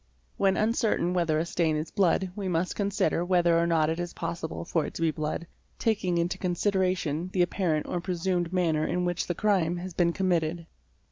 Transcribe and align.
When 0.35 0.57
uncertain 0.57 1.13
whether 1.13 1.37
a 1.37 1.45
stain 1.45 1.75
is 1.75 1.91
blood 1.91 2.31
we 2.35 2.47
must 2.47 2.75
consider 2.75 3.23
whether 3.23 3.55
or 3.59 3.67
not 3.67 3.87
it 3.87 3.99
is 3.99 4.13
possible 4.13 4.65
for 4.65 4.83
it 4.87 4.95
to 4.95 5.01
be 5.03 5.11
blood, 5.11 5.45
taking 5.77 6.17
into 6.17 6.39
consideration 6.39 7.29
the 7.33 7.43
apparent 7.43 7.85
or 7.85 8.01
presumed 8.01 8.51
manner 8.51 8.83
in 8.87 9.05
which 9.05 9.27
the 9.27 9.35
crime 9.35 9.77
has 9.77 9.93
been 9.93 10.11
committed. 10.11 10.65